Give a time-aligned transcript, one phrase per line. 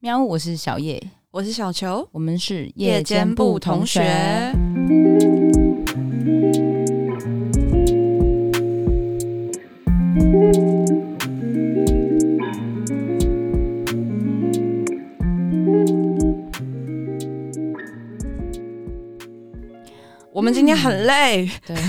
[0.00, 4.00] 喵，我是小叶，我是小球，我们是夜间部同学。
[20.32, 21.76] 我们今天很累，嗯、对。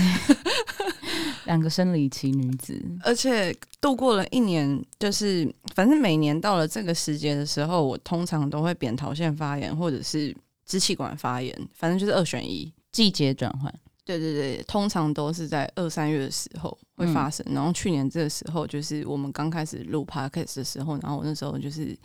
[1.46, 13.72] 两个生理期女子，而且度过了一年，就是反正每年到了这个时节的时候，我通常都会扁桃腺发炎或者是支气管发炎，反正就是二选一，季节转换。
[14.04, 17.46] 对对对，通常都是在二三月的时候会发生。
[17.50, 21.96] 然后去年这个时候，就是我们刚开始录 podcast 的时候，然后我那时候就是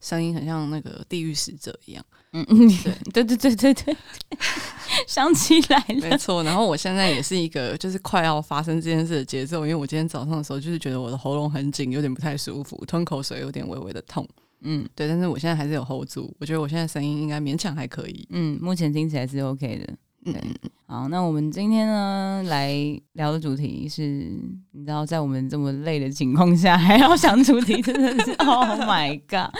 [0.00, 2.02] 声音很像那个地狱使者一样。
[2.32, 2.68] 嗯嗯，
[3.12, 3.96] 对对对对对对。
[5.06, 6.42] 想起来了，没错。
[6.42, 9.60] 然后我现在也是一个，就是快要发生这件事的节奏。
[9.60, 14.26] 因为我今天早上的时候，就是觉得我的喉咙很紧，有点不太舒服，吞口水有点微微的痛。
[14.62, 15.06] 嗯，对。
[15.08, 18.26] 但是我现在还是有 hold 住，我觉得我现在声音应该勉强还可以。
[18.30, 19.94] 嗯，目前听起来是 OK 的。
[20.22, 20.54] 对，嗯，
[20.86, 22.74] 好，那我们今天呢来
[23.12, 24.02] 聊的主题是，
[24.72, 29.54] 你知道，在我们这么累的情况下，还要想主题，真的是 Oh my God！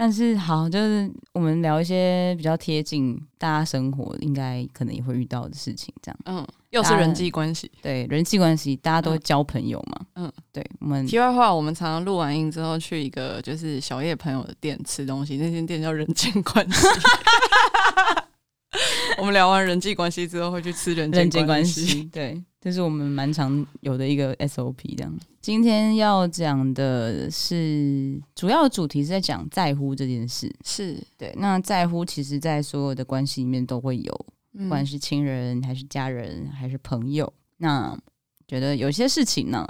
[0.00, 6.18] 但是好，就是我们聊一些比较贴近大家生活，应该可能也会遇到的事情，这样。
[6.26, 10.00] 嗯，又是人际关系，对人际关系，大家都会交朋友嘛。
[10.14, 10.64] 嗯，对。
[10.78, 16.86] 我们题外话，我们常常录完音之后去一个就是小叶朋友的店吃东西，那间店叫人间关系。
[19.18, 22.04] 我们聊完人际关系之后，会去吃人间关系。
[22.12, 25.18] 对，这是我们蛮常有的一个 SOP，这样。
[25.40, 31.34] 今天要讲的是主要的主题是在讲在乎这件事，是对。
[31.38, 37.32] 那在乎其实，在所有的关系里面都会有，不管是亲人还是家人还是朋友。
[37.56, 37.98] 那
[38.46, 39.66] 觉得有些事情呢，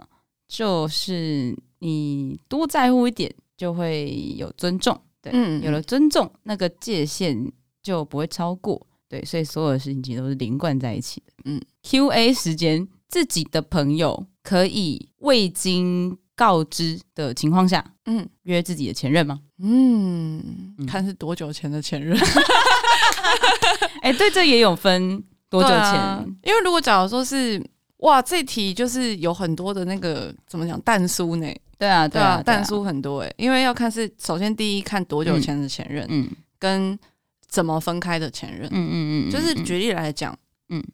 [0.48, 5.00] 就是你多在乎一点，就会有尊重。
[5.22, 8.84] 对，嗯，有了尊重，那个界限就不会超过。
[9.09, 11.33] 对，所以所有的事情其实都是连贯在一起的。
[11.45, 14.27] 嗯，Q&A 时间，自己的朋友。
[14.41, 19.38] 可以未经告知的情况下，嗯，约自己的前任吗？
[19.59, 22.19] 嗯，看是多久前的前任。
[24.00, 25.77] 哎、欸，对，这也有分多久前？
[25.77, 27.62] 啊、因为如果假如说是
[27.99, 31.47] 哇，这题就是有很多的那个怎么讲蛋书呢？
[31.78, 36.27] 对啊，对啊，但书很多哎、欸，因为要看是首先第一看多久前的前任，嗯，
[36.59, 36.99] 跟
[37.48, 40.38] 怎么分开的前任，嗯嗯嗯，就是举例来讲，
[40.69, 40.84] 嗯，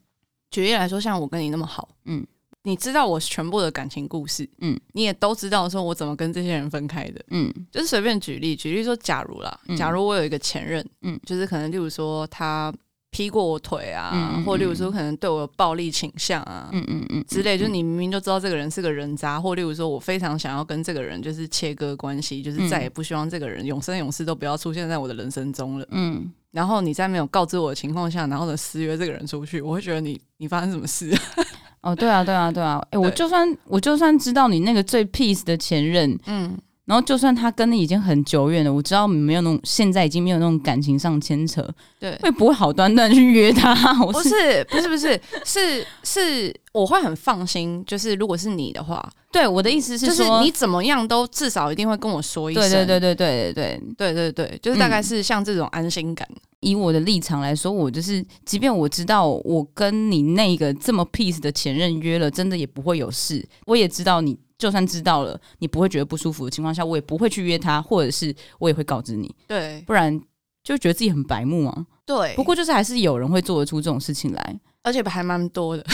[0.49, 2.25] 举例来说，像我跟你那么好，嗯。
[2.67, 12.73] 你知道我全部的感情故事，嗯，你也都知道说我怎么跟这些人分开的，嗯，就是随便举例，举例说，假如啦，假如我有一个前任，嗯，就是可能例如说他
[13.15, 31.17] 劈过我腿啊，嗯、或例如说可能对我有暴力倾向啊，嗯嗯嗯之类，就是你明明就知道这个人是个人渣，或例如说我非常想要跟这个人就是切割关系，就是再也不希望这个人永生永世都不要出现在我的人生中了，嗯，然后你在没有告知我的情况下，然后呢私约这个人出去，我会觉得你你发生什么事？
[31.79, 41.67] 哦，对啊，对啊，对啊，哎，我就算我就算知道你那个最 peace 的前任，嗯，然后就算他跟你已经很久远了，我知道没有那种现在已经没有那种感情上牵扯，
[41.99, 43.73] 对，会不会好端端去约他？
[44.05, 47.83] 不是，不是，不是，是是，我会很放心。
[47.87, 56.27] 就是如果是你的话，对，我的意思是说，就是你怎么样都至少一定会跟我说一声，对对对对对对对对对对，就是大概是像这种安心感。
[56.61, 63.43] 以我的立场来说，我就是，即便我知道我跟你那个这么 peace 的前任约了，真的也不会有事。
[63.65, 69.33] 我也知道你就算知道了，你不会觉得不舒服的情况下，我也不会去约他，或者是我也会告知你。
[69.47, 70.19] 对，不然
[70.63, 71.85] 就觉得自己很白目啊。
[72.05, 75.85] 对，不过就是还是有人会做得出这种事情来，而且还蛮多的。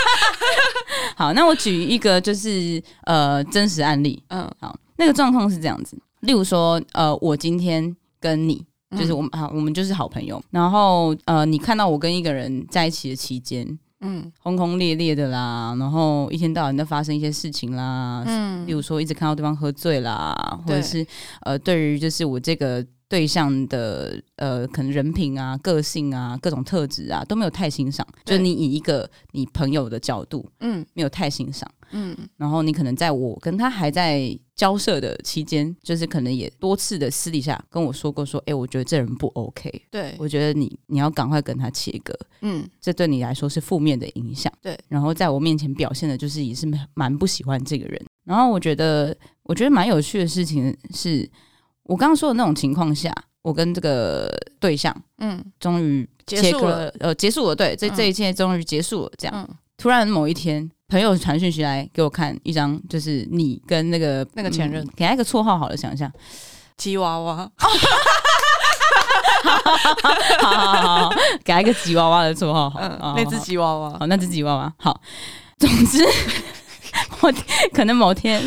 [1.16, 4.22] 好，那我举一个就是呃真实案例。
[4.28, 8.64] 嗯，好，那个状况是这样子，例如说呃，我今天跟你。
[8.98, 10.42] 就是我们好，我们就是好朋友。
[10.48, 21.04] 然后呃，你看到我跟一个人在一起的期间，嗯，轰轰烈烈的啦，然后一天到晚在发生一些事情啦，嗯，例如说一直看到对方喝醉啦，或者是
[21.40, 28.06] 呃，对于就是我这个对象的呃，可能人品啊、个性啊、各种特质啊都没有太欣赏。
[28.24, 31.68] 就是你以一个你朋友的角度，嗯，没有太欣赏。
[31.90, 42.12] 嗯，然后你可能在我跟他还在交涉的期间，就是可能也多次的私底下跟我说过，说，哎，我觉得这人不 OK，对，我觉得你你要赶快跟他切割，
[42.42, 44.78] 嗯，这对你来说是负面的影响，对。
[44.88, 48.00] 然后在我面前表现的就是也是蛮不喜欢这个人。
[48.24, 51.28] 然后我觉得，我觉得蛮有趣的事情是，
[51.84, 54.30] 我刚刚说的那种情况下，我跟这个
[54.60, 59.34] 对象，嗯，终于结束了，呃，结束了，对，这这一切终于结束了，这样。
[59.48, 60.70] 嗯，突然某一天。
[60.90, 66.10] 朋友传讯息来给我看一张，就是你跟那个那个前任，嗯，给他一个绰号好了，想一下，
[66.78, 67.36] 吉娃娃。
[67.58, 67.68] 好
[70.40, 70.50] 好
[71.10, 71.10] 好，
[71.44, 74.98] 给他一个吉娃娃的绰号，好，那只吉娃娃，好，那只吉娃娃，好。
[75.58, 76.02] 总之，
[77.20, 77.32] 我
[77.72, 78.42] 可能某天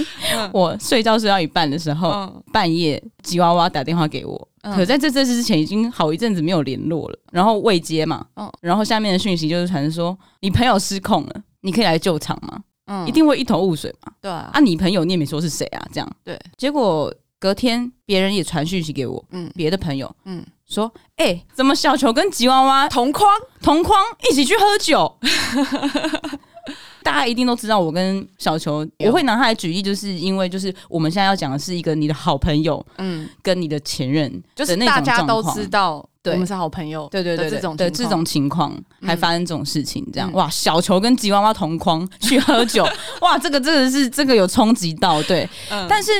[0.51, 8.25] 我睡觉睡到一半的时候，半夜吉娃娃打电话给我，可在这这之前已经好一阵子没有联络了，然后未接嘛，
[8.61, 12.59] 然后下面的讯息就是传说你朋友失控了，你可以来救场吗？
[12.87, 14.11] 嗯，一定会一头雾水嘛。
[14.21, 16.11] 对啊，啊，你朋友你也没说是谁啊，这样。
[16.23, 20.43] 对，结果隔天别人也传讯息给我，嗯，别的朋友，嗯。
[20.67, 23.29] 说，哎、欸，怎么小球跟吉娃娃同框
[23.61, 25.17] 同框一起去喝酒？
[27.03, 40.31] 大家一定都知道，我跟小球，我会拿他来举例，就是因为就是我们现在要讲的是一个你的好朋友，嗯，跟你的前任，就是大家都知道，对，我们是好朋友，对对对，这种的这种情况还发生这种事情，这样。
[40.33, 42.87] 哇，小球跟吉娃娃同框去喝酒，
[43.21, 45.49] 哇，这个真的是这个有冲击到，对，
[45.89, 46.11] 但是。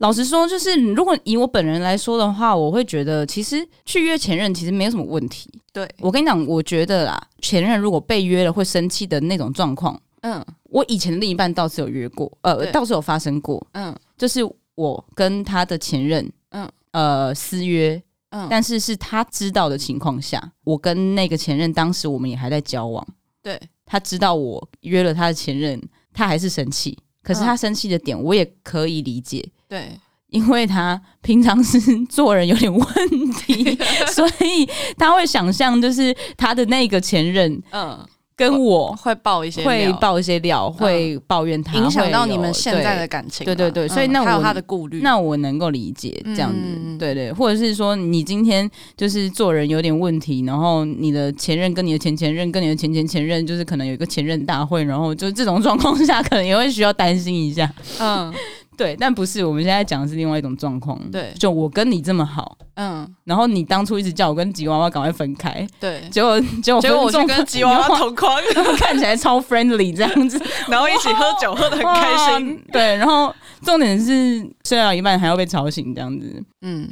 [0.00, 5.48] 老实说，就是如果以我本人来说的话，我会觉得其实去约前任其实没有什么问题。
[5.72, 14.40] 对，我跟你讲，我觉得啦，前任如果被约了会生气的那种状况，嗯，我以前的另一半倒是有约过，呃，倒是有发生过，嗯，就是
[14.74, 23.06] 我跟他的前任，嗯，呃，私约，嗯，但是是他知道的情况下，我跟那个前任当时我们也还在交往，
[23.40, 25.80] 对，他知道我约了他的前任，
[26.12, 26.98] 他还是生气。
[27.22, 29.48] 可是他生气的点，我也可以理解。
[29.68, 29.96] 对，
[30.30, 32.84] 因为他平常是做人有点问
[33.32, 33.78] 题，
[34.12, 34.68] 所以
[34.98, 38.04] 他会想象就是他的那个前任，嗯。
[38.36, 43.46] 跟我会爆一些会爆一些料，会抱怨他，影响到你们现在的感情。
[43.46, 46.98] 对对对，所以那我还有他的顾虑，那我能够理解这样子。
[46.98, 57.72] 对对，或者是说你今天就是做人有点问题，然后你的前任跟你的前前任跟你的前前前任，就是可能有一个前任大会，然后就这种状况下，可能也会需要担心一下。
[57.98, 58.32] 嗯。
[58.76, 61.00] 对，但不是，我们现在讲的是另外一种状况。
[61.10, 68.40] 对，就我跟你这么好，嗯，然后你当初一直叫我跟吉娃娃赶快分开，对，结果结果结果我就跟吉娃娃同框，
[68.78, 76.88] 看起来超 friendly 这样子， 然后一起喝酒喝的很开心，对，然后重点是睡到一半还要被吵醒这样子，嗯，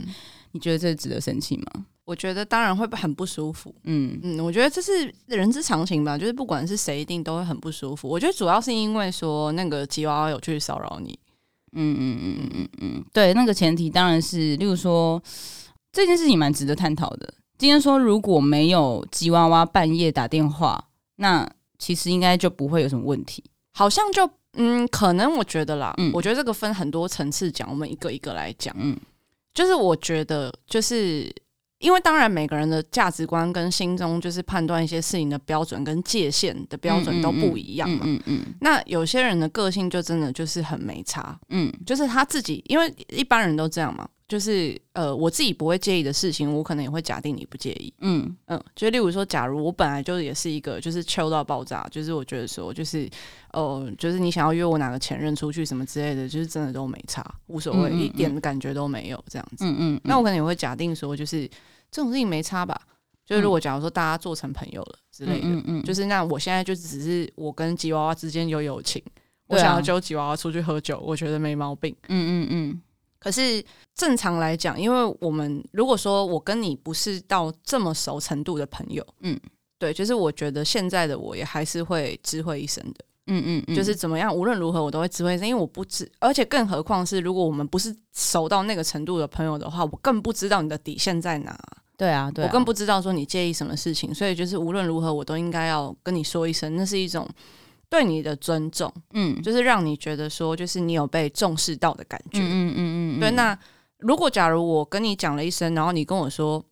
[0.53, 1.85] 你觉得这值得生气吗？
[2.07, 8.07] 我觉得当然会很不舒服，嗯嗯，我觉得这是人之常情吧，就是不管是谁，一定都会很不舒服。
[8.07, 11.19] 我觉得主要是因为说那个吉娃娃有去骚扰你。
[11.75, 15.23] 嗯嗯嗯嗯嗯嗯，对，那个前提当然是，例如说
[15.93, 17.35] 这件事情蛮值得探讨的。
[17.59, 20.83] 今天说如果没有吉娃娃半夜打电话，
[21.17, 21.49] 那
[21.79, 23.45] 其实应该就不会有什么问题。
[23.73, 28.75] 好像就嗯，可能我觉得啦，嗯，我觉得这个分很多层次讲，我们一个一个来讲。
[28.79, 28.99] 嗯，
[29.53, 31.33] 就是我觉得就是。
[31.85, 38.01] 因为当然每个人的价值观跟心中就是判断一些事情的标准跟界限的标准都不一样嘛。
[38.05, 38.41] 嗯嗯。
[38.63, 41.39] 那有些人的个性就真的就是很没差。
[41.51, 41.71] 嗯。
[41.85, 44.09] 就是他自己，因为一般人都这样嘛。
[44.27, 47.93] 就是呃，我自己不会介意的事情，我可能也会假定你不介意。
[48.01, 48.59] 嗯嗯。
[48.75, 53.07] 就例如说，假如我本来就也是一个就是 chill 到爆炸，就是我觉得说就是
[53.53, 59.67] 哦、呃，就是你想要约我哪个前任出去什么之类的，就是真的都没差，无所谓，一点感觉都没有这样子。
[59.67, 60.01] 嗯嗯。
[60.05, 61.49] 那我可能也会假定说就是。
[61.95, 62.77] 这种事情没差吧？
[63.25, 69.15] 就是如果假如说大家做成朋友了之类的，嗯嗯嗯、就是那我现在就只是我跟吉娃娃之间有友情，啊、
[69.47, 71.95] 我想要揪吉娃娃出去喝酒，我觉得没毛病。
[72.09, 72.83] 嗯嗯嗯。
[73.21, 73.65] 可是
[73.95, 79.39] 正常来讲，因为我们如果说我跟你不是到这么熟程度的朋友，嗯，
[79.79, 83.05] 对，就是我觉得现在的我也还是会知会一声的。
[83.29, 91.59] 嗯嗯嗯，就是怎么样，无论如何我都会知会一声，因为我不知，而且更何况是如果我们不是熟到那个程度的朋友的话，我更不知道你的底线在哪。
[91.97, 97.29] 对啊，对啊，我更不知道说你介意什么事情，所以就是无论如何，我都应该要跟你说一声，那是一种
[97.89, 103.21] 对你的尊重，嗯，就是让你觉得说，就是你有被重视到的感觉，嗯嗯嗯嗯。
[103.21, 103.57] 对，那
[103.99, 106.65] 如果假如我跟你讲了一声，然后你跟我说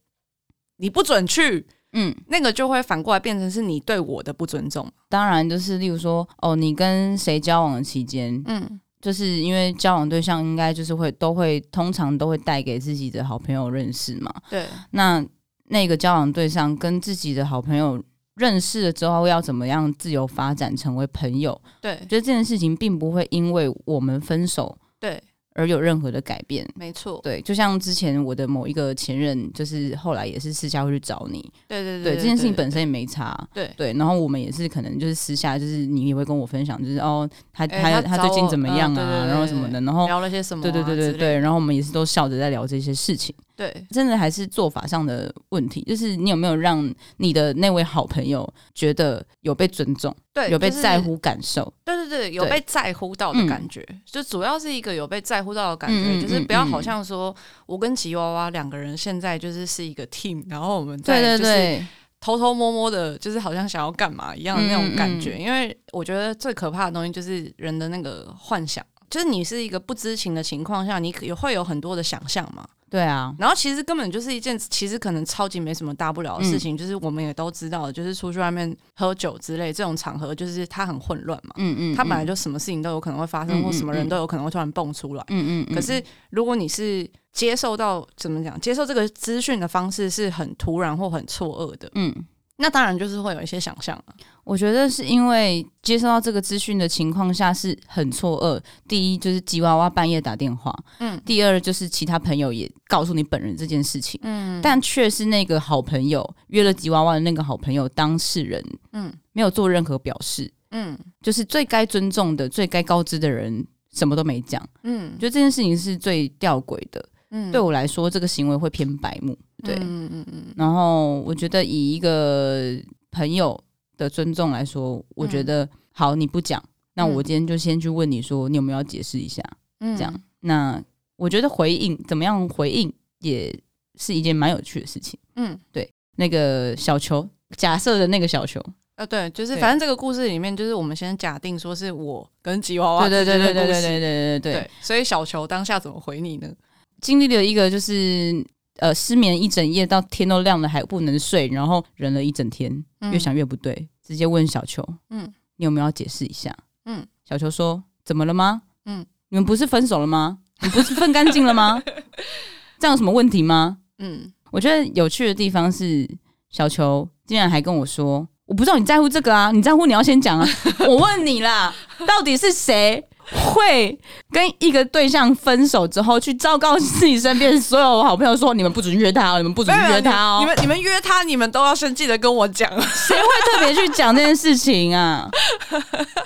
[0.79, 4.91] 你不准去，嗯，那个就会反过来变成是你对我的不尊重。
[5.09, 8.81] 当然，就是例如说，哦，你跟谁交往的期间，嗯。
[9.03, 14.33] 就是因为交往对象应该就是会都会通常都会带给自己的好朋友认识嘛。
[14.49, 14.65] 对。
[14.93, 15.23] 那
[15.65, 18.01] 那个交往对象跟自己的好朋友
[18.37, 21.61] 认识了之后，要怎么样自由发展成为朋友？
[21.81, 21.97] 对。
[22.09, 24.79] 觉得这件事情并不会因为我们分手。
[25.01, 25.21] 对。
[25.55, 57.35] 而有任何的改变，没错，对，就像之前我的某一个前任，就是后来也是私下会去找你，对对对，对，这件事情本身也没差，对对，然后我们也是可能就是私下，就是你也会跟我分享，就是哦，他他他最近怎么样啊，然后什么的，然后聊了些什么，对对对对对，然后我们也是都笑着在聊这些事情，对，真的还是做法上的问题，就是你有没有让你的那位好朋友觉得有被尊重，对，有被在乎感受，对对对，有被在乎到的感觉，就主要是一个有被在乎到的感觉，就是不要好像说
[57.67, 61.85] 我跟吉娃娃两个人现在就是是一个 team，然后我们在就是。
[62.25, 65.35] 偷偷摸摸的，就是好像想要干嘛一样的那种感觉。
[65.35, 72.65] 嗯嗯、因为我觉得最可怕的东西就是人的那个幻想，就是你是一个不知情的情况下，你也会有很多的想象嘛。
[72.93, 76.75] 对啊，然后其实根本就是一件，其实可能超级没什么大不了的事情。
[76.75, 81.55] 嗯、就是我们也都知道，就是出去外面喝酒之类这种场合，就是它很混乱嘛。
[81.57, 85.25] 嗯嗯，它本来就什么事情都有可能会发生，嗯、或什么人都有可能会突然蹦出来。
[85.29, 91.91] 嗯嗯，嗯可是如果你是接受到怎么讲，接受这个资讯的方式是很突然或很错愕的。
[91.95, 92.15] 嗯，
[92.57, 94.15] 那当然就是会有一些想象啊。
[94.45, 98.61] 我觉得是因为接收到这个资讯的情况下是很错愕。
[98.89, 122.75] 第一就是吉娃娃半夜打电话，嗯，第二就是其他朋友也告诉你本人这件事情，嗯，但却是那个好朋友约了吉娃娃的那个好朋友当事人，嗯，没有做任何表示，嗯，就是最该尊重的、最该告知的人什么都没讲，嗯，觉得这件事情是最吊诡的，嗯，对我来说这个行为会偏白目，对，嗯嗯嗯，然后我觉得以一个
[123.11, 123.59] 朋友。
[123.99, 126.61] 的尊重来说，我觉得、嗯、好，你不讲，
[126.95, 129.43] 那我今天就先去问你说，你有没有要解释一下？
[129.81, 130.83] 嗯，这样，那
[131.17, 133.55] 我觉得回应怎么样回应也
[134.01, 135.21] 是一件蛮有趣的事情。
[135.37, 138.61] 嗯，对，那个小球，假设的那个小球，
[138.97, 146.53] 呃，对，就是反正这个故事里面，就是我们先假定说是我跟吉娃娃，对对对对对对对对对对，对，所以小球当下怎么回你呢？
[147.01, 148.45] 经历了一个就是。
[148.79, 156.57] 呃，失眠一整夜到天都亮了还不能睡，然后忍了一整天，越想越不对，嗯、直接问小球，嗯，你有没有要解释一下？
[156.87, 158.63] 嗯，小球说，怎么了吗？
[158.87, 160.39] 嗯，你们不是分手了吗？
[160.63, 161.83] 你不是分干净了吗？
[162.81, 163.79] 这样有什么问题吗？
[163.99, 166.09] 嗯，我觉得有趣的地方是，
[166.51, 170.49] 小球竟然还跟我说，我不知道你在乎这个啊，你在乎你要先讲啊，
[170.89, 171.75] 我问你啦，
[172.07, 173.05] 到底是谁？
[173.31, 173.99] 会
[174.31, 185.31] 跟一个对象分手之后，去昭告自己身边所有好朋友说：“你们不准约他哦，你们不准约他哦，你们你们约他，你们都要先记得跟我讲。”谁会特别去讲这件事情啊？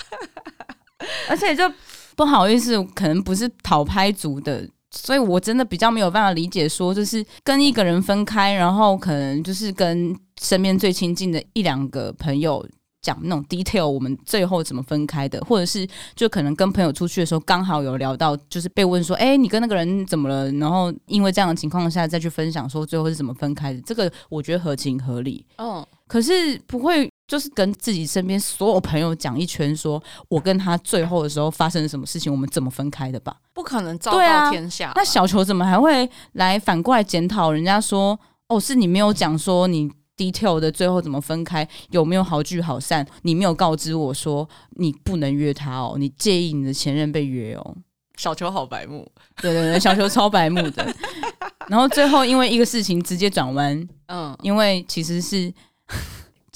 [1.29, 1.71] 而且就
[2.17, 12.67] 不好意思，可能不是讨拍族的，所以我真的比较没有办法理解，说就是跟一个人分开，然后可能就是跟身边最亲近的一两个朋友。
[13.07, 15.87] 讲那种 detail，我们最后怎么分开的，或者是
[16.17, 20.51] 就可能跟朋友出去的时候，刚好有聊到，就是被问说，哎、欸，你跟那个人怎么了？
[20.55, 25.47] 然后因为这样的情况下再去分享说最后是怎么分开的，这个我觉得合情合理。
[25.59, 33.37] 哦，可是不会就是跟自己身边所有朋友讲一圈，说我跟他最后的时候发生了什么事情，我们怎么分开的吧？
[33.55, 34.91] 不可能昭告天下。
[34.97, 39.89] 那小球怎么还会来反过来检讨人家说，哦，是你没有讲说你。
[40.17, 43.07] Detail 的最后怎么分开，有没有好聚好散？
[43.23, 47.77] 你没有告知我说你不能约他哦，你介意你的前任被约哦。
[48.17, 49.07] 小球好白目，
[49.43, 50.95] 对对对，小球超白目的。
[51.69, 55.53] 然后最后因为一个事情直接转弯，嗯，因为其实是。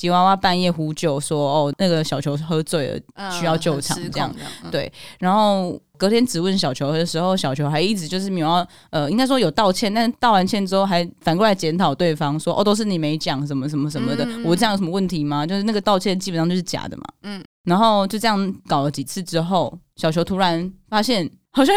[0.00, 4.34] 吉娃娃半夜呼救说：“哦，那个小球喝醉了，需要救场。”这样，
[4.72, 4.90] 对。
[5.18, 17.02] 然后隔天质问小球的时候，小球还一直就是没有呃，应该说有道歉，但是道完歉之后还反过来检讨对方说：“哦，都是你没讲什么什么什么的，我这样有什么问题吗？”就是那个道歉基本上就是假的嘛。
[17.24, 17.44] 嗯。
[17.64, 21.76] 然后就这样搞了几次之后，小球突然发现好像。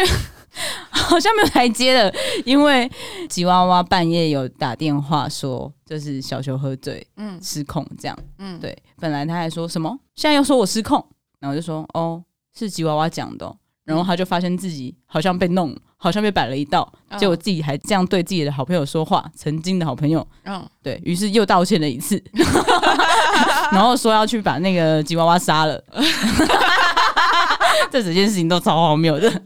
[0.92, 2.14] 好像没有台阶了，
[2.46, 2.90] 因为
[3.28, 11.04] 吉娃娃半夜有打电话说，就是小球喝醉，嗯，失控这样，嗯，对，本来他还说什么，现在又说我失控，
[11.40, 12.24] 然后就说哦，
[12.58, 22.22] 是吉娃娃讲的，然后他就发现自己好像被弄，好像被摆了一道，结果自己还这样对自己的好朋友说话，曾经的好朋友，嗯，对，于是又道歉了一次，
[23.72, 25.84] 然后说要去把那个吉娃娃杀了，
[27.92, 29.42] 这整件事情都超荒谬的。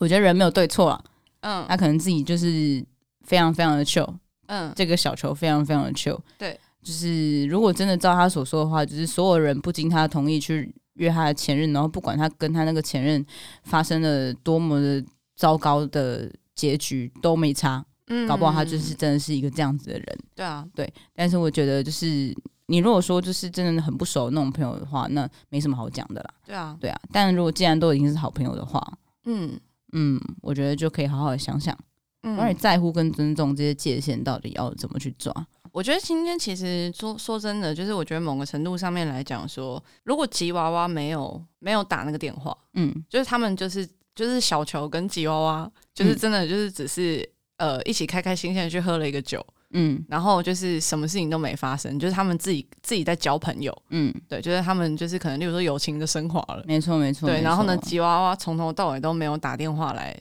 [0.00, 1.04] 我觉得人没有对错啊，
[1.42, 2.82] 嗯，他可能自己就是
[3.22, 4.08] 非常非常的 chill，
[4.46, 13.24] 嗯，这个小球非常非常的 chill，，对，就是如果真的照他所说的话，就是所有人不经他同意去约他的前任，然后不管他跟他那个前任
[13.64, 15.04] 发生了多么的
[15.36, 22.34] 糟糕的结局都没差，嗯，搞不好他就是真的是一个这样子的人，对啊，对，但是我觉得就是
[22.66, 28.82] 你如果说就是真的很不熟那种朋友的话，那没什么好讲的啦，对啊，对啊，但如果既然都已经是好朋友的话，
[29.26, 29.60] 嗯。
[29.92, 31.76] 嗯，我觉得就可以好好的想想，
[32.22, 35.34] 嗯，关于在乎跟尊重这些界限到底要怎么去抓。
[35.72, 47.28] 我觉得今天其实说说真的，就是我觉得某个程度上面来讲，说如果吉娃娃没有没有打那个电话，嗯，就是他们就是就是小球跟吉娃娃，就是真的就是只是。
[47.60, 60.16] 呃一起开开心心的去喝了一个酒，嗯，然后就是什么事情都没发生，就是他们自己自己在交朋友，嗯，对，就是他们就是可能例如说友情的升华了，没错没错，对，然后呢，吉娃娃从头到尾都没有打电话来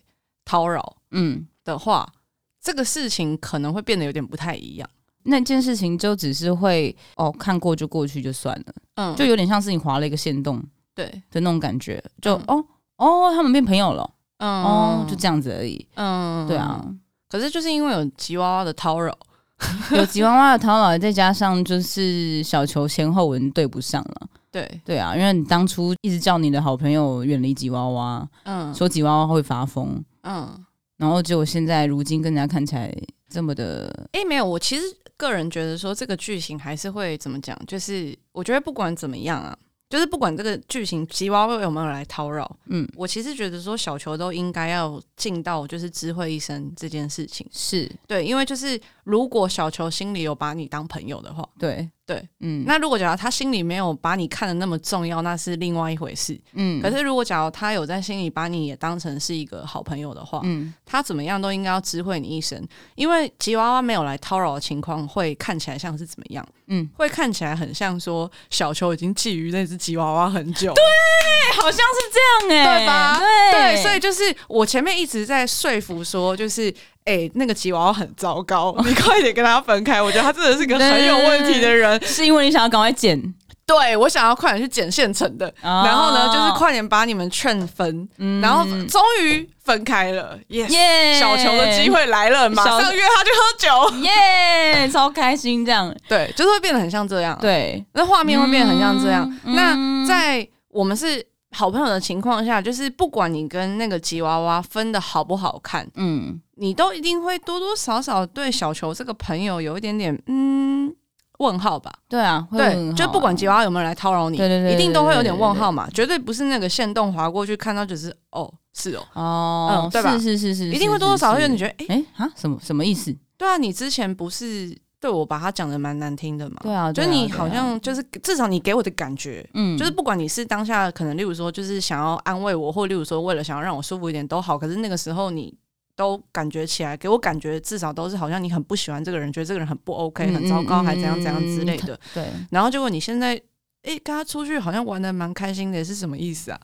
[0.45, 1.45] 叨扰，嗯。
[1.65, 2.11] 的话，
[2.59, 4.89] 这个事情可能会变得有点不太一样。
[5.23, 10.59] 那件事情就只是会哦，看过就过去就算了，嗯，就有点像是你划了一个线洞，
[10.95, 11.05] 对。
[11.29, 12.65] 的那种感觉，就、嗯、哦
[12.97, 14.63] 哦，他们变朋友了，嗯。
[14.63, 16.83] 哦，就这样子而已，嗯，对啊。
[17.27, 19.15] 可是就是因为有吉娃娃的叨扰，
[19.95, 30.57] 有吉娃娃的叨扰，再加上就是小球前后文对不上了，对对啊，因为你当初一直叫你的好朋友远离吉娃娃，嗯，说吉娃娃会发疯，嗯，
[30.97, 32.93] 然后结果现在如今跟人家看起来
[33.29, 34.83] 这么的，哎，没有，我其实。
[35.19, 37.53] 个人觉得说这个剧情还是会怎么讲？
[37.67, 39.53] 就是我觉得不管怎么样啊，
[39.89, 47.91] 就是不管这个剧情吉娃娃有没有来叨扰，嗯，我其实觉得说小球都应该要尽到就是知会一声这件事情，是。
[48.07, 51.89] 对，因为就是如果小球心里有把你当朋友的话，对。
[52.09, 56.81] 对，嗯，那如果假如他心里没有把你看的那么重要，那是另外一回事，嗯。
[56.81, 62.59] 可是如果假如他有在心里把你也当成是一个好朋友的话，嗯，他怎么样都应该要知会你一声，
[62.95, 66.43] 因为吉娃娃没有来叨扰的情况，会看起来像是怎么样？
[66.65, 73.19] 嗯，会看起来很像说小球已经觊觎那只吉娃娃很久，对，好像是这样哎、欸，对吧？
[73.19, 76.73] 对，对，所以就是我前面一直在说服说，就是。
[77.05, 80.01] 哎、欸，那个吉娃娃很糟糕， 你快点跟他分开。
[80.01, 83.33] 我觉得他真的是个很有问题的人， 是因为你想要赶快剪？
[83.65, 90.35] 对，我想要快点去剪现成的，哦、然后呢，就是快点把你们劝分，嗯、然后终于分开了。
[90.47, 95.95] 耶、yes，小球的机会来了，马上约他去喝酒，耶，超开心这样。
[96.07, 97.37] 对，就是会变得很像这样。
[97.39, 99.31] 对，那画面会变得很像这样。
[99.43, 106.41] 嗯、那在我们是好朋友的情况下，就是不管你跟那个吉娃娃分的好不好看，嗯。
[106.59, 110.93] 你都一定会多多少少对小球这个朋友有一点点嗯
[111.39, 111.89] 问号吧？
[112.09, 120.11] 对啊，啊对，就不管吉娃娃有没有来叨扰你，对对对，一定都会有点问号嘛，绝对不是那个线动划过去看到就是哦是哦哦、嗯，对吧？
[120.17, 123.15] 是是是是，一定会多多少少让你觉得哎哎啊什么什么意思？
[123.37, 126.57] 对啊，你之前不是对我把他讲的蛮难听的嘛？
[126.61, 135.57] 对啊，就是你好像就是至少你给我的感觉，嗯，就是不管你是当下可能例如说就是想要安慰我，或例如说为了想要让我舒服一点都好，可是那个时候你。
[135.99, 141.99] 都感觉起来，给我感觉至少都是好像你很不喜欢这个人，觉得这个人很不 OK，很糟糕，还怎样怎样之类的。
[142.13, 142.25] 对。
[142.51, 143.35] 然后结果你现在，
[143.83, 146.59] 哎、欸，跟他出去好像玩的蛮开心的，是什么意思啊？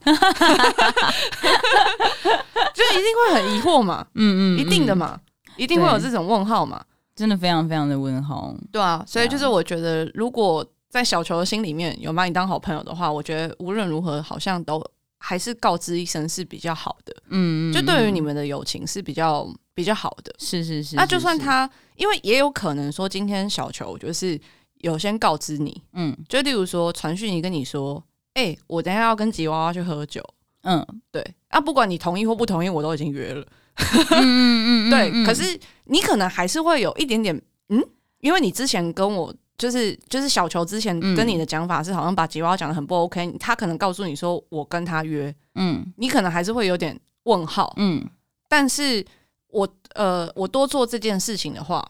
[2.72, 4.06] 就一定会很疑惑嘛。
[4.14, 5.20] 嗯嗯，一定的嘛，
[5.58, 6.82] 一定会有这种问号嘛。
[7.14, 8.56] 真的非常非常的问号。
[8.72, 14.82] 对啊，所以就是我觉得，如果在小球的心里面有把你当好朋友的话，我觉得无论如何好像都。
[15.18, 20.94] 还是告知一声是比较好的，嗯，就对于你们的友情是比较比较好的，是是是。
[20.96, 24.38] 那就算他，因为也有可能说今天小球就是
[24.78, 28.02] 有先告知你，嗯，就例如说传讯你跟你说，
[28.34, 30.22] 哎、欸，我等下要跟吉娃娃去喝酒，
[30.62, 33.46] 嗯，对，啊，不管你同意或不同意，我都已经约了，
[34.10, 37.34] 嗯嗯嗯，对，可是你可能还是会有一点点，
[37.70, 37.82] 嗯，
[38.20, 39.34] 因为你之前跟我。
[39.58, 48.04] 就是就是小球之前跟你的讲法是好像把吉娃娃讲的很不 OK，嗯，他可能告诉你说我跟他约，嗯，你可能还是会有点问号，嗯，
[48.48, 49.04] 但是
[49.48, 51.82] 我呃我多做这件事情的话，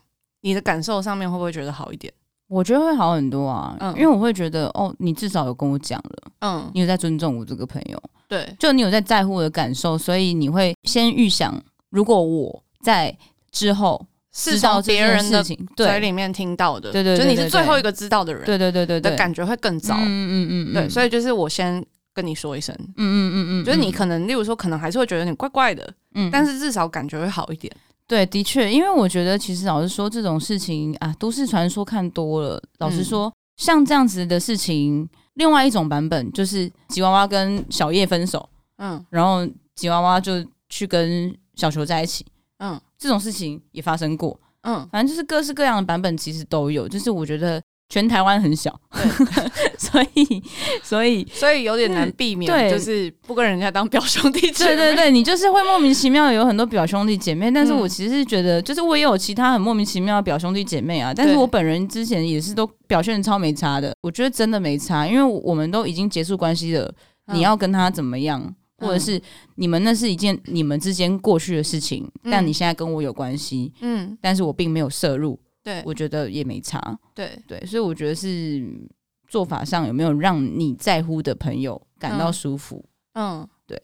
[0.43, 2.13] 你的感受上面会不会觉得好一点？
[2.49, 13.17] 我觉得会好很多啊，嗯，因为我会觉得哦，你至少有跟我讲了，嗯，你有在尊重我这个朋友，对，就你有在在乎我的感受，所以你会先预想，如果我在
[13.51, 14.07] 之后。
[14.39, 15.43] 是从别人的
[15.75, 27.75] 嘴里面听到的，对对，就你是最后一个知道的人，对对对对的感觉会更糟，嗯嗯嗯，对，所以就是我先跟你说一声，嗯嗯嗯嗯，就是你可能，例如说，可能还是会觉得有点怪怪的，嗯，但是至少感觉会好一点。
[28.07, 38.47] 对，的确，因为我觉得其实老实说，这种事情啊，都市传说看多了，老实说，像这样子的事情，另外一种版本就是吉娃娃跟小叶分手，
[38.77, 42.25] 嗯，然后吉娃娃就去跟小球在一起。
[42.59, 46.89] 嗯，这种事情也发生过，嗯，反正就是各式各样的版本，其实都有。
[46.89, 48.75] 就是我觉得全台湾很小，
[49.79, 50.43] 所以
[50.83, 54.75] 所以所以有点难避免，对，就是不跟人家当表兄弟姐妹。
[54.75, 57.51] 对对对，你就是会莫名其妙有很多表兄弟姐妹。
[57.51, 61.13] 但是我其实是觉得，就是我也有其他很莫名其妙的表兄弟姐妹啊。
[61.15, 63.95] 但是我本人之前也是都表现的超没差的。
[64.01, 66.93] 我觉得真的没差，因为我们都已经结束关系了，
[67.33, 68.55] 你要跟他怎么样？
[68.79, 69.21] 或者是
[69.55, 78.65] 你们那是一件你们之间过去的事情，嗯，但你现在跟我有关系，嗯，但是我并没有摄入，对，我觉得也没差，对对，所以我觉得是
[79.29, 82.85] 做法上有没有让你在乎的朋友感到舒服，
[83.15, 83.83] 嗯，嗯，对，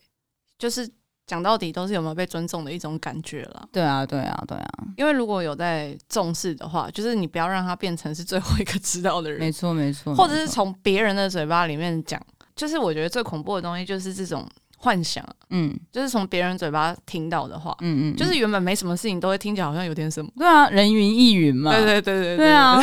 [0.58, 0.88] 就是
[1.26, 3.66] 讲到底都是有没有被尊重的一种感觉了。
[3.72, 4.68] 对啊，对啊，对啊。
[4.98, 9.40] 因为如果有在重视的话，就是你不要让他变成是最后一个知道的人。
[9.40, 10.14] 没错，没错。
[10.14, 12.20] 或者是从别人的嘴巴里面讲，
[12.54, 14.46] 就是我觉得最恐怖的东西就是这种
[14.82, 15.24] 幻想。
[15.50, 20.30] 嗯，就是从别人嘴巴听到的话，嗯嗯，就是原本没什么事情，都会听起来好像有点什么。
[20.36, 21.70] 对啊，人云亦云嘛。
[21.70, 22.80] 对对对对对，对啊。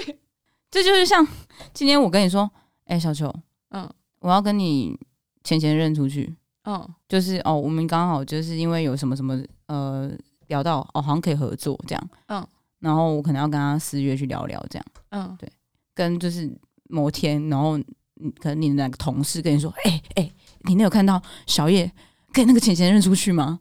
[0.70, 1.26] 这就是像
[1.72, 2.50] 今天我跟你说，
[2.86, 3.32] 哎，小球，
[3.70, 3.88] 嗯，
[4.20, 4.98] 我要跟你
[5.44, 6.34] 前前任出去。
[6.64, 10.10] 嗯，就是哦，我们刚好就是因为有什么什么呃
[10.48, 12.44] 聊到哦，好像可以合作这样，嗯，
[12.80, 15.48] 然后我可能要跟他私约去聊聊这样，嗯，对，
[15.94, 16.50] 跟就是
[16.88, 17.78] 某天，然后
[18.40, 20.32] 可能你的那个同事跟你说，哎、欸、哎、欸，
[20.66, 21.90] 你那有看到小叶
[22.32, 23.58] 跟那个前前认出去吗？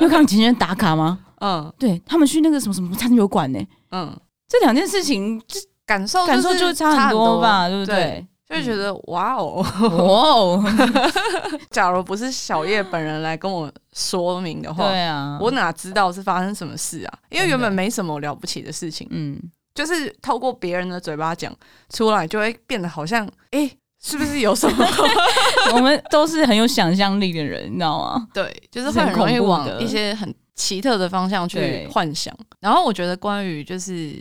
[0.00, 1.18] 有看到前前任打卡吗？
[1.40, 3.58] 嗯，对他们去那个什么什么餐酒馆呢？
[3.90, 4.14] 嗯，
[4.48, 8.26] 这两件事情就感受感受就差很多吧，对不对？
[8.46, 10.64] 对就觉得哇哦哇哦！
[11.70, 17.18] 假如不是小叶本人来跟我说明的话，对啊，我哪知道是发生什么事啊？
[17.30, 19.40] 因为原本没什么了不起的事情，嗯，
[19.72, 21.54] 就是透过别人的嘴巴讲
[21.90, 24.86] 出来，就会变得好像，哎、欸，是不是有什么？
[25.74, 28.28] 我们都是很有想象力的人，你知道吗？
[28.34, 32.34] 对，就是会很容易往一些很奇特的方向去幻想。
[32.60, 34.14] 然后我觉得，关于就是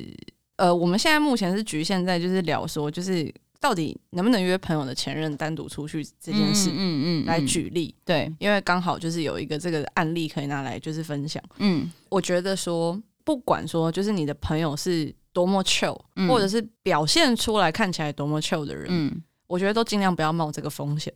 [0.58, 3.34] 呃，我们现在目前是局限在就是聊说就是。
[3.62, 21.12] 到底能不能约朋友的前任单独出去这件事，嗯嗯，嗯来举例，对，因为刚好就是有一个这个案例可以拿来就是分享，嗯，我觉得说不管说就是你的朋友是多么 chill，嗯，或者是表现出来看起来多么 chill 的人，嗯，我觉得都尽量不要冒这个风险，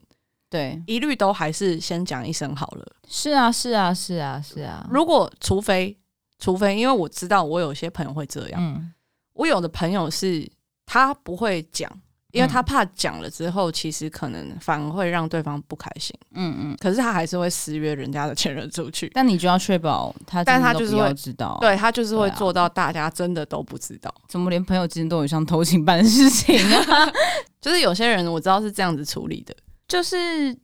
[0.50, 2.96] 对，一律都还是先讲一声好了。
[3.08, 4.86] 是啊，是啊，是啊，是啊。
[4.90, 5.96] 如果除非
[6.40, 8.92] 除非，因为我知道我有些朋友会这样，嗯，
[9.34, 10.52] 我有的朋友是
[10.88, 11.88] 他不会讲。
[12.34, 16.14] 因为他怕讲了之后，其实可能反而会让对方不开心。
[16.34, 16.78] 嗯嗯。
[16.80, 19.10] 可是他还是会私约人家的前任出去。
[19.14, 24.14] 但你就要确保他，但他就是会知道，对他就是会做到大家真的都不知道。
[24.28, 27.12] 怎么连朋友之间都有像偷情般的事情啊？
[27.62, 29.56] 就是有些人我知道是这样子处理的，
[29.88, 30.18] 就是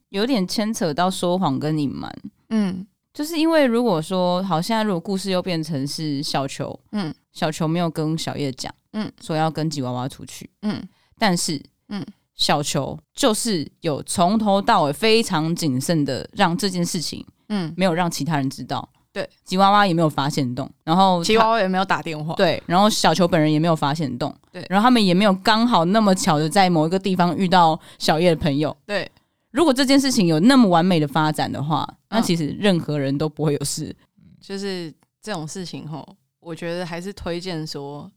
[0.10, 2.12] 有点牵扯到说谎跟隐瞒。
[2.49, 10.82] 嗯，就是因为如果说好，现在如果故事又变成是小球，嗯，小球没有跟小叶讲，嗯，说要跟吉娃娃出去，嗯。
[11.19, 12.03] 但是，嗯，
[12.34, 18.88] 小球就是有从头到尾非常谨慎的让这件事情，嗯，没有让其他人知道。
[19.12, 22.36] 对，吉娃娃也没有发现洞，然后吉娃娃也没有打电话。
[22.36, 24.34] 对，然后小球本人也没有发现洞。
[24.51, 28.75] 对，然后他们也没有刚好那么巧的在某一个地方遇到小叶的朋友。
[28.86, 29.12] 对，
[29.49, 33.93] 如果这件事情有那么完美的发展的话，那其实任何人都不会有事。
[34.19, 36.08] 嗯，就是这种事情吼，
[36.39, 38.10] 我觉得还是推荐说，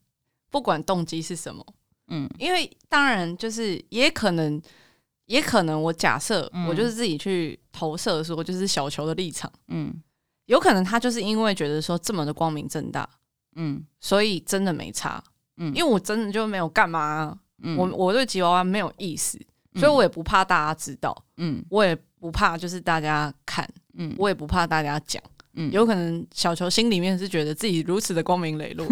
[0.51, 1.65] 不管动机是什么。
[2.07, 4.61] 嗯，因为当然就是也可能，
[5.25, 9.93] 也可能我假设我就是自己去投射说，就是小球的立场，嗯，
[10.45, 13.07] 有可能他就是因为觉得说这么的光明正大，
[13.55, 15.23] 嗯，所以真的没差，
[15.57, 17.87] 嗯，因为我真的就没有干嘛啊，嗯，我。
[17.87, 19.39] 我对吉娃娃没有意思，
[19.75, 25.23] 所以我也不怕大家知道，嗯，我也不怕就是大家看，嗯，我也不怕大家讲。
[25.55, 28.87] 嗯，有可能小球心里面是觉得自己如此的光明磊落，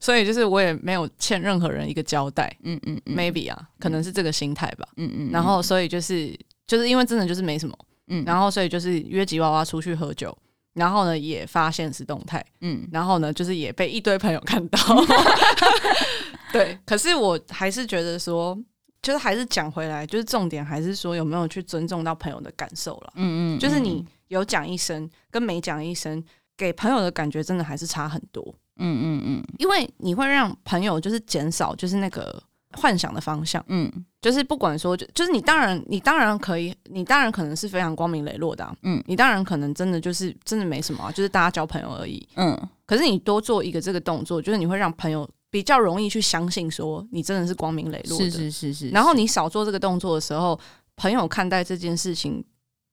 [0.00, 2.54] 所以就是我也没有欠任何人一个交代。
[2.62, 4.88] 嗯嗯，嗯，maybe 啊，可能是这个心态吧。
[4.96, 6.34] 嗯嗯，然后所以就是
[6.66, 10.36] 就是因为真的就是没什么，嗯，然后所以就是约吉娃娃出去喝酒，
[10.74, 14.78] 然后呢也发现是动态，嗯，然后呢就是也被一堆朋友看到。
[16.52, 18.58] 对，可是我还是觉得说，
[19.02, 23.12] 就是还是讲回来，就是重点还是说有没有去尊重到朋友的感受了。
[23.16, 24.06] 嗯，嗯嗯，就是你。
[24.28, 26.22] 有讲一声跟没讲一声，
[26.54, 28.44] 给朋友的感觉真的还是差很多。
[28.76, 32.38] 嗯嗯嗯，因为你会让朋友就是减少就是那个
[32.72, 33.64] 幻想的方向。
[33.68, 38.76] 嗯，就是不管说就就是你当然你当然可以，你当然可能是非常光明磊落的啊。
[38.82, 42.28] 嗯，你当然可能真的就是真的没什么啊，就是大家交朋友而已。
[42.36, 48.30] 嗯，可是你多做一个这个动作，就是你会让朋友比较容易去相信说你真的是光明磊落的。
[48.30, 48.88] 是是是是。
[48.90, 50.58] 然后你少做这个动作的时候，
[50.96, 52.44] 朋友看待这件事情。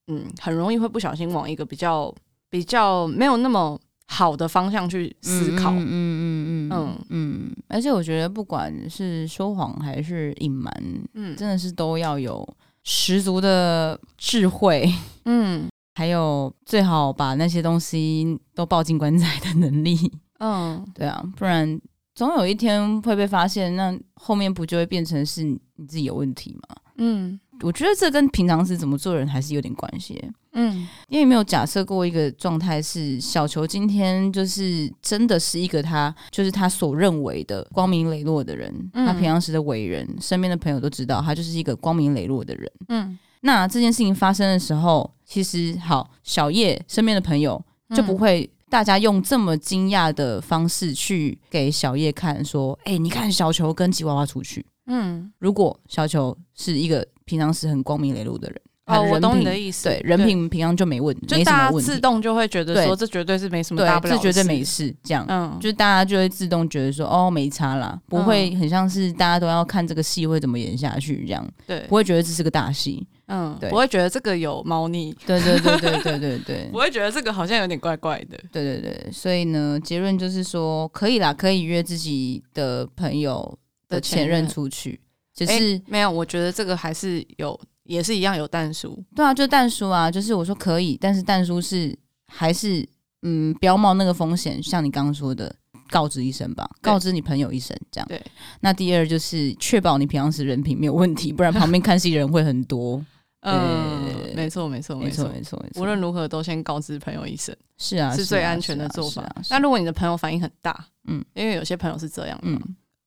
[0.08, 2.14] 嗯，很容易会不小心往一个比较
[2.48, 5.72] 比较没有那么好的方向去思考。
[5.72, 7.56] 嗯嗯嗯嗯嗯嗯。
[7.68, 10.72] 而且我觉得，不管是说谎还是隐瞒，
[11.16, 12.48] 嗯，真的是都要有
[12.84, 14.88] 十足的智慧。
[15.24, 19.98] 嗯，还有最好把那些东西都抱进棺材的能力。
[20.38, 21.82] 嗯，对啊，不然
[22.16, 26.76] 总有一天会被发现，那后面不就会变成是你自己有问题吗？
[26.98, 27.40] 嗯。
[27.62, 47.64] 我觉得这跟平常时怎么做人还是有点关系，嗯，因为没有假设过一个状态是小球今天就是真的是一个他就是他所认为的光明磊落的人，嗯，他平常时的伟人，身边的朋友都知道他就是一个光明磊落的人，嗯，那这件事情发生的时候，其实好，小叶身边的朋友
[47.96, 58.62] 就不会大家用这么惊讶的方式去给小叶看，说：“哎、欸，你看小球跟吉娃娃出去。”嗯，如果小球是一个平常时很光明磊落的人。
[58.88, 59.86] 哦，我懂你的意思。
[59.86, 64.94] 对，人品平常就没问题，就大家自动就会觉得说，这绝对是没什么大不了的事，这绝对没事。
[65.02, 71.48] 这样，嗯，就是大家就会自动觉得说，哦，没差啦，不会很像是大家都要看这个戏会怎么演下去这样。
[71.66, 73.08] 对，不会觉得这是个大戏。
[73.28, 75.16] 嗯，对，不会觉得这个有猫腻。
[75.26, 78.38] 对对对对对对对， 不会觉得这个好像有点怪怪的。
[78.52, 83.58] 对对对，所以呢，结论就是说，可以啦，可以约自己的朋友
[83.88, 85.00] 的前任出去，
[85.34, 86.12] 只是没有。
[86.12, 87.60] 我觉得这个还是有。
[87.86, 92.84] 也是一样有蛋叔，对啊，就蛋叔啊，就是我说可以，但是蛋叔是还是
[93.22, 95.56] 嗯，不要冒那个风险，像你刚刚说的，
[95.92, 98.08] 告知一声吧，告知你朋友一声，这样。
[98.08, 98.20] 对。
[98.62, 103.06] 那第二就是确保你平常时人品没有问题，不然旁边看戏人会很多。
[103.46, 105.82] 嗯，没错，没错，没错，没错，没错。
[105.82, 109.24] 无论如何都先告知朋友一声，是啊，是最安全的做法。
[109.50, 112.60] 那如果你的朋友反应很大，嗯，因为有些朋友是这样，嗯。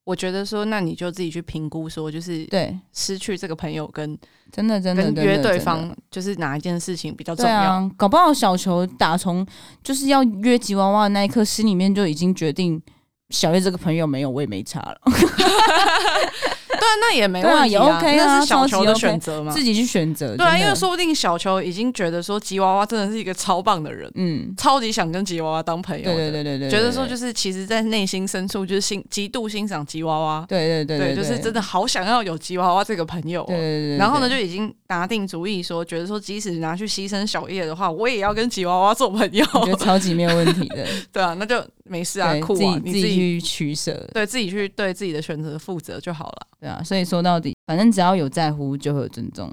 [0.05, 4.19] 我觉得说，那你就自己去评估，说就是对失去这个朋友跟
[4.51, 7.73] 真的真的跟约对方，就是哪一件事情比较重要？
[7.73, 9.47] 啊、搞不好小球打从
[9.85, 12.81] 就是要约吉娃娃的那一刻，心里面就已经决定
[13.29, 14.99] 小月这个朋友没有，我也没差了。
[16.79, 20.37] 对啊， 那也没问题啊，也 OK 啊，那是小球的选择嘛，自己去选择。
[20.37, 26.05] 对啊，因为说不定小球已经觉得说吉娃娃真的是一个超棒的人，嗯，超级想跟吉娃娃当朋友。
[26.05, 30.45] 对对对对对，觉得说就是其实，在内心深处就是欣极度欣赏吉娃娃。
[30.49, 33.45] 对对对对，就是真的好想要有吉娃娃这个朋友。
[33.47, 33.97] 对对对。
[33.97, 39.45] 然后呢，就已经拿定主意说，觉得说即使拿去牺牲小叶的话，我也要跟吉娃娃做朋友。
[39.55, 40.87] 我觉得超级没有问题的。
[41.13, 46.47] 对啊，那就没事啊，酷啊，你自己去取舍，对自己去对自己的选择负责就好了。
[46.69, 49.51] 对啊，所以说到底，反正只要有在乎，就会有尊重，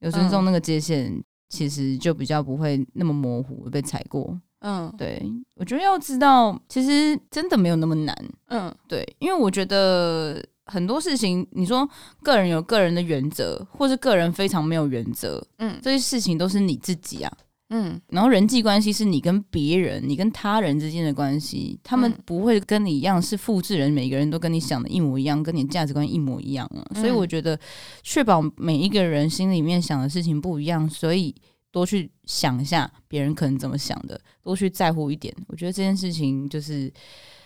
[0.00, 4.38] 有尊重那个界限，其实就比较不会那么模糊被踩过。
[4.60, 5.22] 嗯，对，
[5.54, 8.14] 我觉得要知道，其实真的没有那么难。
[8.48, 11.88] 嗯，对，因为我觉得很多事情，你说
[12.22, 17.32] 个人有个人的原则，或是个人非常没有原则，嗯，这些事情都是你自己啊。
[17.72, 26.84] 嗯，然后人际关系是你跟别人、你跟他人之间的关系，他们不会跟你一样是复制人，每个人都跟你想的一模一样，跟你价值观一模一样啊。
[26.96, 27.56] 所以我觉得，
[28.02, 31.32] 确保每一个人心里面想的事情不一样，所以
[31.70, 35.32] 多去想一下别人可能怎么想的，多去在乎一点。
[35.46, 36.92] 我觉得这件事情就是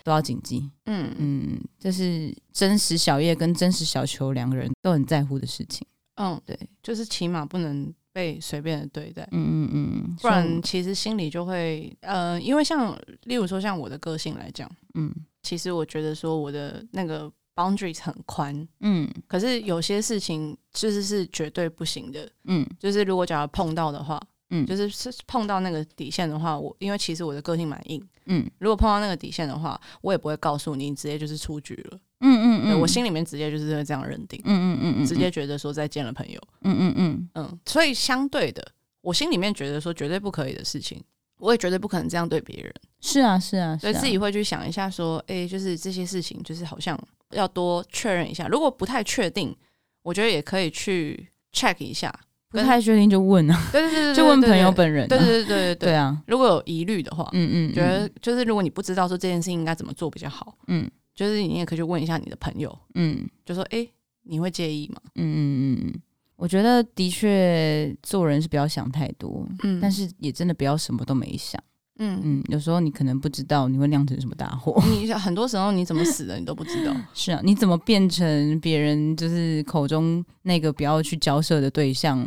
[0.05, 0.71] 都要谨记。
[0.87, 5.87] 嗯嗯，这是真实小叶跟真实小球两个人都很在乎的事情。
[6.15, 7.93] 嗯，对，就是起码不能。
[8.15, 31.99] 被随便的对待，嗯嗯嗯，不然其实心里就会，呃，因为像例如说像我的个性来讲，嗯，其实我觉得说我的那个 boundaries 很宽，嗯，可是有些事情就是是绝对不行的，嗯，就是如果假如碰到的话，嗯，就是是碰到那个底线的话，我因为其实我的个性蛮硬，嗯，如果碰到那个底线的话，我也不会告诉你，你直接就是出局了。
[32.25, 38.67] 嗯嗯嗯，我心里面直接就是会这样认定，嗯嗯嗯嗯，直接觉得说再见了朋友，嗯嗯嗯嗯，所以相对的，
[39.03, 41.03] 我心里面觉得说绝对不可以的事情，
[41.39, 42.73] 我也绝对不可能这样对别人。
[43.01, 46.99] 是啊是啊，所以自己会去想一下说，哎，就是这些事情，就是好像
[47.33, 48.49] 要多确认一下。
[48.49, 49.55] 如果不太确定，
[50.03, 52.13] 我觉得也可以去 check 一下。
[52.51, 55.09] 不太确定就问啊，对 对对， 就问朋友本人。
[55.09, 60.89] 对对对对对对啊，如果有疑虑的话，嗯嗯，觉得就是如果你不知道说这件事情应该怎么做比较好，嗯。
[61.15, 63.91] 就是你也可以去问一下你的朋友，嗯，就说哎、欸，
[64.25, 65.01] 你会介意吗？
[65.15, 65.39] 嗯嗯
[65.77, 66.03] 嗯嗯，
[66.37, 71.63] 我觉得的确做人是不要想太多，嗯，但是也真的不要什么都没想，
[71.99, 82.27] 嗯嗯，有时候你可能不知道你会酿成什么大祸，你很多时候你怎么死的你都不知道， 是啊，你怎么变成别人就是口中那个不要去交涉的对象，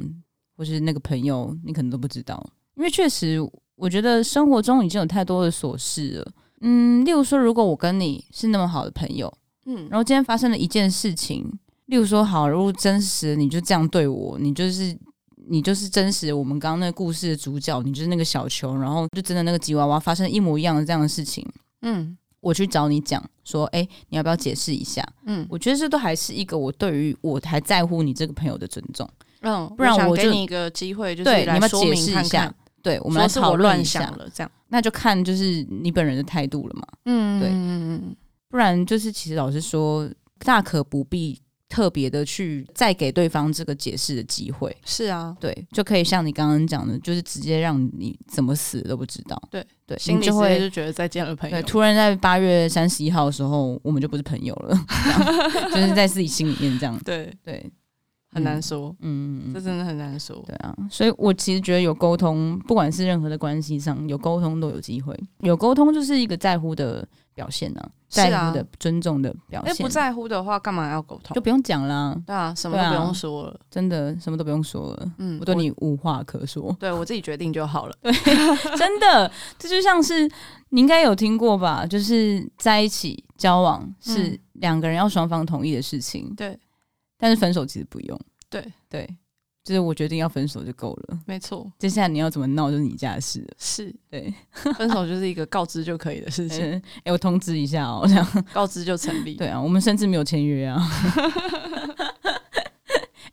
[0.55, 2.41] 或是那个朋友，你可能都不知道，
[2.75, 3.37] 因为确实
[3.75, 6.31] 我觉得生活中已经有太多的琐事了。
[6.61, 9.31] 嗯，例如说，如果我跟你是那么好的朋友，
[9.65, 11.45] 嗯，然后今天发生了一件事情，
[11.85, 14.97] 例如说，好，如果真实你就这样对我，你就是
[15.49, 21.45] 你就是真实我们刚刚那个故事的主角，你就是那个小球，然后就真的那个吉娃娃发生一模一样的这样的事情，
[21.83, 25.07] 嗯，我去找你讲说，哎，你要不要解释一下？
[25.25, 29.07] 嗯，我觉得这都还是一个我对于我还在乎你这个朋友的尊重，
[29.41, 32.51] 嗯，不然我就给你一个机会，就是对你们说明解释一下。
[32.83, 36.87] 对，我们来讨论一下了，这样那就看就是你本人的态度了嘛。
[37.05, 38.15] 嗯，对，嗯，
[38.49, 44.75] 不然就是其实老实说，大可不必特别的去再给对方这个解释的机会。
[44.85, 49.41] 是啊，对，就可以像你刚刚讲的，就是直接让你怎么死都不知道。
[49.51, 51.57] 对对，心里就会就觉得再见了朋友。
[51.57, 54.77] 对，突然在八月三十一号的时候，我们就不是朋友了，
[55.73, 56.97] 就是在自己心里面这样。
[57.03, 57.69] 对对。
[58.33, 60.43] 很难说，嗯，这真的很难说。
[60.45, 65.17] 对啊，所以我其实觉得有沟通，不管是任何的关系上，有沟通都有机会。
[65.39, 69.73] 有沟通就是一个在乎的表现呢、啊，在乎的、尊重的表现。
[69.73, 71.33] 哎，不在乎的话，干嘛要沟通？
[71.33, 72.15] 就不用讲啦。
[72.25, 75.11] 对啊，什么都不用说了，真的什么都不用说了。
[75.17, 77.95] 嗯，我对你无话可说， 对我自己决定就好了。
[78.01, 78.11] 对，
[78.77, 80.29] 真的，这就像是
[80.69, 81.85] 你应该有听过吧？
[81.85, 86.33] 就是在一起交往是两个人要双方同意的事情。
[86.35, 86.59] 对。
[87.17, 89.07] 但是分手其实不用，对对，
[89.63, 91.69] 就是我决定要分手就够了，没错。
[91.79, 94.33] 接下来你要怎么闹就是你家的事了，是对，
[94.77, 96.63] 分手就是一个告知就可以的事情。
[97.03, 99.35] 哎、欸，我通知一下哦，这样 告知就成立。
[99.35, 100.79] 对啊，我们甚至没有签约啊。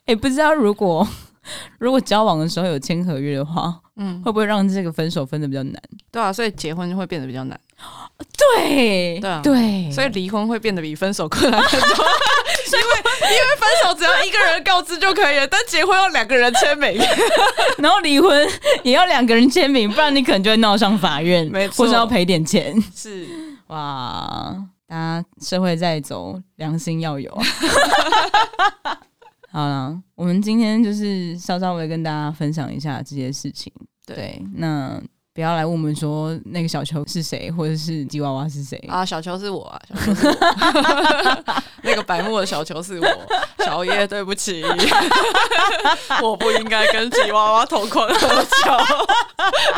[0.05, 1.07] 哎、欸，不知道如果
[1.79, 5.81] 如果交往的时候有签合约的话，嗯，会不会让这个分手分的比较难？
[6.11, 7.59] 对啊，所以结婚就会变得比较难。
[8.37, 12.05] 对对啊，对，所以离婚会变得比分手困难很多。
[12.73, 12.89] 因为
[13.31, 16.97] 因为分手只要一个人告知就可以了，但结婚要两个人签名，
[17.77, 18.47] 然后离婚
[18.83, 22.75] 也要两个人签名，不然你可能就会闹上法院，没错，或者要赔点钱。
[22.95, 23.25] 是
[23.67, 24.55] 哇，
[24.87, 27.31] 大家社会在走，良心要有。
[29.51, 33.71] 好了，我们今天就是稍稍微跟大家分享一下这些事情。
[34.05, 35.01] 对，对那。
[35.35, 39.03] 不要来问我们说那个小球是谁，或者是吉娃娃是谁啊？
[39.05, 43.05] 小球是我啊，小球是我 那个白目的小球是我，
[43.59, 44.63] 小叶，对不起，
[46.23, 48.79] 我不应该跟吉娃娃同框合照，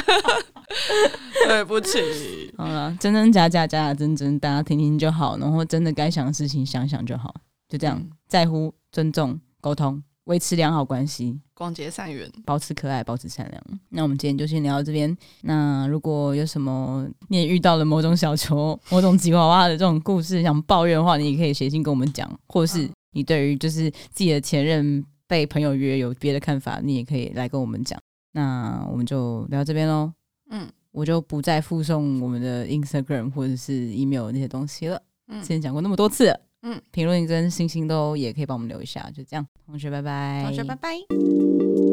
[1.47, 2.53] 对不起。
[2.55, 7.33] 好了，真真假假，假假真真，大家听听就好，然后真的该想的事情想想就好，
[7.67, 10.03] 就这样，嗯、在乎、尊重、沟通。
[10.27, 13.63] 维持良好关系，广结善缘，保持可爱，保持善良。
[13.89, 15.17] 那我们今天就先聊到这边。
[15.41, 22.29] 那如果有什么你也遇到了某种小球、 某种吉娃娃的这种故事，想抱怨的话，你也可以写信跟我们讲。
[22.47, 27.97] 或是你对于就是自己的前任被朋友约有别的看法，你也可以来跟我们讲。
[28.33, 30.11] 那我们就聊到这边喽。
[30.49, 35.01] 嗯，我就不再附送我们的 Instagram 或者是 email 那些东西了。
[35.29, 36.39] 嗯，之前讲过那么多次了。
[36.63, 41.86] 嗯，评论跟星星都也可以帮我们留一下，就这样，同学拜拜，同学拜拜。